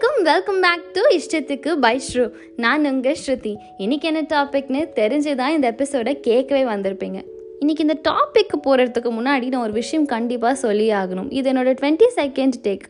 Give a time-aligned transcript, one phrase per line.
[0.00, 2.24] வணக்கம் welcome back to இஷ்டத்துக்கு by Shru
[2.56, 3.54] நான் உங்கள் ஸ்ருதி.
[3.76, 7.18] இன்னைக்கு என்ன டாபிக்னு தெரிஞ்சு தான் இந்த எபிசோடை கேட்கவே வந்திருப்பீங்க.
[7.58, 11.32] இன்னைக்கு இந்த டாபிக் போகிறதுக்கு முன்னாடி நான் ஒரு விஷயம் கண்டிப்பாக சொல்லி ஆகணும்.
[11.38, 12.86] இது என்னோட டுவெண்ட்டி செகண்ட் டேக்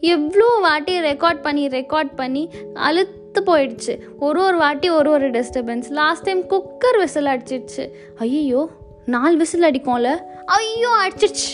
[0.00, 2.44] எவ்வளோ வாட்டி ரெக்கார்ட் பண்ணி ரெக்கார்ட் பண்ணி
[2.88, 3.96] அழுத்து போயிடுச்சு.
[4.18, 7.86] ஒரு ஒரு வாட்டி ஒரு ஒரு disturbance last time cooker whistle அடிச்சிடுச்சு.
[8.18, 8.70] ஐயோ
[9.06, 10.16] நாலு விசில் அடிக்கும்ல?
[10.44, 11.52] ஐயோ அடிச்சிடுச்சு.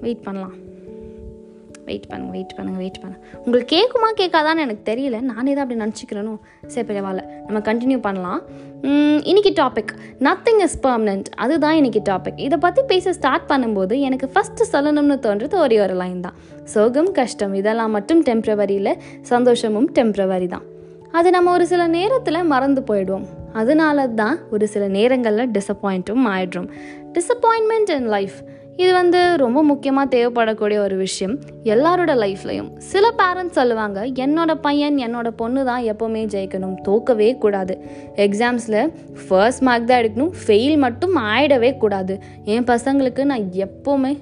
[0.00, 0.56] வெயிட் பண்ணலாம்.
[1.88, 3.20] வெயிட் பண்ணுங்க வெயிட் பண்ணுங்க வெயிட் பண்ணுங்க.
[3.44, 5.20] உங்களுக்கு கேட்குமா கேட்காதான்னு எனக்கு தெரியல.
[5.32, 6.34] நானே தான் அப்படி நினச்சிக்கிறேனோ?
[6.74, 8.42] சரி பரவாயில்ல நம்ம கண்டினியூ பண்ணலாம்.
[9.30, 9.90] இன்றைக்கி இன்னைக்கு டாபிக்
[10.26, 15.56] நத்திங் இஸ் பர்மனெண்ட் அதுதான் இன்னைக்கு டாபிக் இதை பற்றி பேச ஸ்டார்ட் பண்ணும்போது எனக்கு ஃபஸ்ட்டு சொல்லணும்னு தோன்றது
[15.64, 16.36] ஒரே ஒரு லைன் தான்.
[16.74, 18.92] சோகம் கஷ்டம் இதெல்லாம் மட்டும் டெம்ப்ரவரியில்
[19.32, 20.64] சந்தோஷமும் டெம்ப்ரவரி தான்.
[21.18, 23.26] அது நம்ம ஒரு சில நேரத்தில் மறந்து போயிடுவோம்.
[23.60, 26.68] அதனால தான் ஒரு சில நேரங்களில் டிசப்பாயிண்ட்டும் ஆயிடுறோம்.
[27.16, 28.38] டிசப்பாயின்மெண்ட் இன் லைஃப்
[28.82, 31.34] இது வந்து ரொம்ப முக்கியமாக தேவைப்படக்கூடிய ஒரு விஷயம்.
[31.74, 36.76] எல்லாரோட லைஃப்லையும் சில பேரண்ட்ஸ் சொல்லுவாங்க என்னோட பையன் என்னோட பொண்ணு தான் எப்போவுமே ஜெயிக்கணும்.
[36.88, 37.74] தோக்கவே கூடாது.
[38.26, 40.32] எக்ஸாம்ஸில் ஃபர்ஸ்ட் மார்க் தான் எடுக்கணும்.
[40.42, 42.16] ஃபெயில் மட்டும் ஆயிடவே கூடாது.
[42.44, 44.12] என் பசங்களுக்கு நான் எப்போவுமே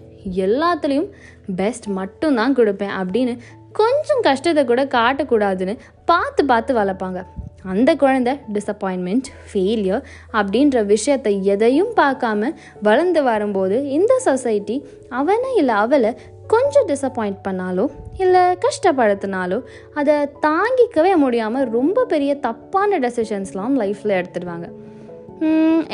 [0.47, 1.11] எல்லாத்துலேயும்
[1.57, 2.95] பெஸ்ட் மட்டும்தான் கொடுப்பேன்.
[3.01, 3.35] அப்படின்னு
[3.81, 7.21] கொஞ்சம் கஷ்டத்தை கூட காட்டக்கூடாதுன்னு பார்த்து பார்த்து வளர்ப்பாங்க.
[7.65, 12.51] அந்த குழந்தை டிசப்பாயின்மெண்ட் ஃபெயிலியர் அப்படின்ற விஷயத்தை எதையும் பார்க்காம
[12.83, 14.77] வளர்ந்து வரும்போது இந்த சொசைட்டி
[15.09, 17.85] அவனை இல்லை அவளை கொஞ்சம் டிசப்பாயிண்ட் பண்ணாலோ
[18.19, 19.59] இல்லை கஷ்டப்படுத்தினாலோ
[19.95, 20.15] அதை
[20.47, 24.67] தாங்கிக்கவே முடியாமல் ரொம்ப பெரிய தப்பான டெசிஷன்ஸ்லாம் லைஃப்பில் எடுத்துடுவாங்க.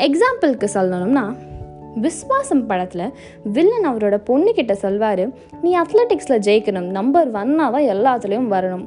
[0.07, 1.25] எக்ஸாம்பிளுக்கு சொல்லணும்னா
[2.01, 3.13] விஸ்வாசம் படத்தில்
[3.43, 5.23] வில்லன் அவரோட பொண்ணுக்கிட்ட சொல்வார்
[5.61, 6.89] நீ அத்லெட்டிக்ஸில் ஜெயிக்கணும்.
[6.97, 8.85] நம்பர் ஒன்னாவா எல்லாத்துலேயும் வரணும்.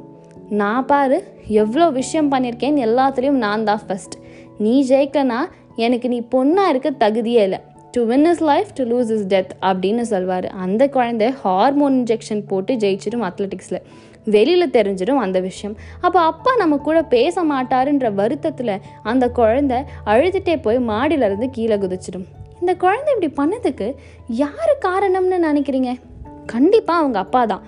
[0.49, 4.15] நான் பாரு எவ்வளோ விஷயம் பண்ணியிருக்கேன் எல்லாத்துலேயும் நான் தான் ஃபஸ்ட்
[4.57, 5.39] நீ ஜெயிக்கனா
[5.75, 7.59] எனக்கு நீ பொண்ணாக இருக்க தகுதியே இல்லை.
[7.91, 10.45] To win is life to lose is death அப்படின்னு சொல்வார்.
[10.45, 13.81] அந்த குழந்தை ஹார்மோன் இன்ஜெக்ஷன் போட்டு ஜெயிச்சிடும் அத்லெட்டிக்ஸில்
[14.23, 15.77] வெளியில் தெரிஞ்சிடும் அந்த விஷயம்.
[16.01, 22.25] அப்போ அப்பா நம்ம கூட பேச மாட்டாருன்ற வருத்தத்தில் அந்த குழந்தை அழுதுகிட்டே போய் மாடியிலேருந்து கீழே குதிச்சிடும்.
[22.59, 23.95] இந்த குழந்தை இப்படி பண்ணதுக்கு
[24.27, 25.99] யார் காரணம்னு நினைக்கிறீங்க?
[26.45, 27.61] கண்டிப்பாக அவங்க அப்பா தான்.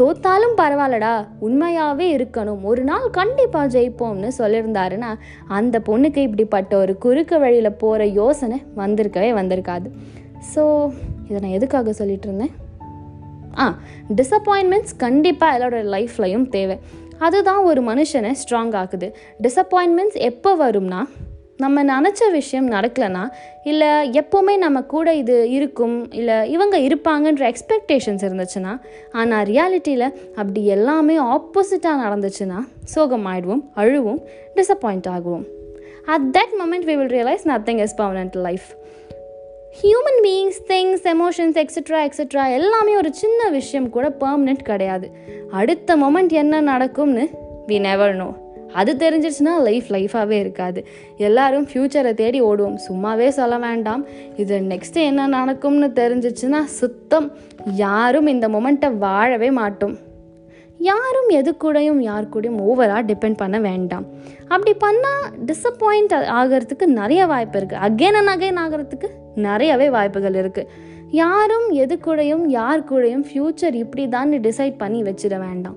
[0.00, 2.62] தோத்தாலும் பரவாயில்லடா உண்மையாகவே இருக்கணும்.
[2.62, 5.10] ஒரு நாள் கண்டிப்பாக ஜெயிப்போம்னு சொல்லியிருந்தாருன்னா
[5.48, 9.88] அந்த பொண்ணுக்கு இப்படிப்பட்ட ஒரு குறுக்கு வழியில் போகிற யோசனை வந்திருக்கவே வந்திருக்காது.
[10.54, 10.92] ஸோ
[11.28, 12.54] இதை நான் எதுக்காக சொல்லிட்டு இருந்தேன்?
[13.58, 13.74] ஆ
[14.16, 16.78] டிசப்பாயின்மெண்ட்ஸ் கண்டிப்பாக எல்லாரோட லைஃப்லையும் தேவை.
[17.18, 19.08] அதுதான் ஒரு மனுஷனை ஸ்ட்ராங் ஆக்குது.
[19.42, 21.02] டிசப்பாயின்மெண்ட்ஸ் எப்போ வரும்னா
[21.62, 23.30] நம்ம நினச்ச விஷயம் நடக்கலைன்னா
[23.64, 28.80] இல்லை எப்போவுமே நம்ம கூட இது இருக்கும் இல்லை இவங்க இருப்பாங்கன்ற எக்ஸ்பெக்டேஷன்ஸ் இருந்துச்சுன்னா
[29.12, 32.58] ஆனால் ரியாலிட்டியில் அப்படி எல்லாமே ஆப்போசிட்டாக நடந்துச்சுன்னா
[32.94, 34.18] சோகமாயிடுவோம் அழுவோம்
[34.56, 35.44] disappoint ஆகுவோம்.
[36.04, 38.62] At that moment we will realise nothing is permanent life
[39.82, 45.10] human beings things emotions extra extra எல்லாமே ஒரு சின்ன விஷயம் கூட பர்மனெண்ட் கிடையாது.
[45.50, 47.28] அடுத்த மொமெண்ட் என்ன நடக்கும்னு
[47.68, 48.41] வி நெவர் நோ
[48.72, 50.86] அது தெரிஞ்சிருச்சுன்னா லைஃப் லைஃபாகவே இருக்காது.
[51.16, 52.78] எல்லாரும் ஃப்யூச்சரை தேடி ஓடுவோம்.
[52.88, 54.06] சும்மாவே சொல்ல வேண்டாம்.
[54.36, 57.32] இது நெக்ஸ்ட்டு என்ன நடக்கும்னு தெரிஞ்சிச்சுன்னா சுத்தம்.
[57.64, 59.96] யாரும் இந்த மொமெண்ட்டை வாழவே மாட்டோம்.
[60.78, 64.04] யாரும் எது கூடயும் யார் கூடயும் ஓவராக டிபெண்ட் பண்ண வேண்டாம்.
[64.48, 70.66] அப்படி பண்ணால் டிசப்பாயிண்ட் ஆகிறதுக்கு நிறைய வாய்ப்பு இருக்குது அகெயின் அண்ட் அகைன் ஆகிறதுக்கு நிறையவே வாய்ப்புகள் இருக்குது
[71.20, 75.76] யாரும் எது கூடயும் யார் கூடயும் ஃப்யூச்சர் இப்படி தான் டிசைட் பண்ணி வச்சிட வேண்டாம்.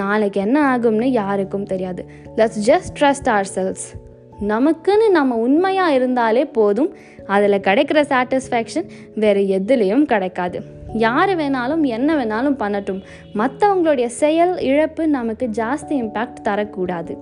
[0.00, 2.02] நாளைக்கு என்ன ஆகும்னு யாருக்கும் தெரியாது.
[2.36, 3.84] Let's just trust ourselves
[4.52, 6.90] நமக்குன்னு நம்ம உண்மையாக இருந்தாலே போதும்.
[7.34, 10.60] அதில் கிடைக்கிற சாட்டிஸ்ஃபேக்ஷன் வேறு எதுலேயும் கிடைக்காது.
[11.06, 13.02] யார் வேணாலும் என்ன வேணாலும் பண்ணட்டும்.
[13.40, 17.14] மற்றவங்களுடைய செயல் இழப்பு நமக்கு ஜாஸ்தி இம்பேக்ட் தரக்கூடாது.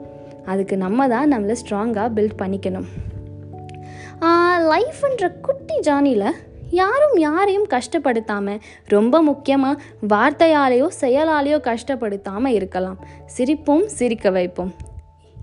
[0.44, 2.88] அதுக்கு நம்ம தான் நம்மளை ஸ்ட்ராங்காக பில்ட் பண்ணிக்கணும்.
[4.72, 6.30] லைஃப்ன்ற குட்டி ஜானியில்
[6.70, 9.80] யாரும் யாரையும் கஷ்டப்படுத்தாமல் ரொம்ப முக்கியமாக
[10.12, 13.00] வார்த்தையாலேயோ செயலாலேயோ கஷ்டப்படுத்தாமல் இருக்கலாம்.
[13.36, 14.72] சிரிப்போம் சிரிக்க வைப்போம்.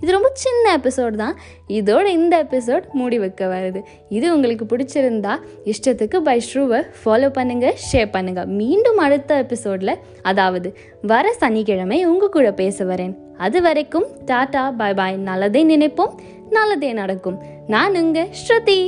[0.01, 1.37] இது ரொம்ப சின்ன எபிசோட் தான்.
[1.77, 3.79] இதோட இந்த எபிசோட் மூடி வைக்க வருது.
[4.09, 5.33] இது உங்களுக்கு பிடிச்சிருந்தா
[5.71, 9.93] இஷ்டத்துக்கு பை ஷ்ரூவை ஃபாலோ பண்ணுங்கள் ஷேர் பண்ணுங்கள் மீண்டும் அடுத்த எபிசோடில்
[10.31, 10.71] அதாவது
[11.13, 13.15] வர சனிக்கிழமை உங்கள் கூட பேச வரேன்.
[13.47, 16.15] அது வரைக்கும் டாடா பாய் பாய் நல்லதே நினைப்போம்
[16.49, 17.39] நல்லதே நடக்கும்.
[17.67, 18.79] நான் உங்கள் ஸ்ருதி.